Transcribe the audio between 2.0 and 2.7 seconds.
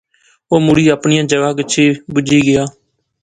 بہجی گیا